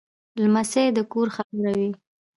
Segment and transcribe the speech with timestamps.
[0.41, 1.89] لمسی د کور خبره وي.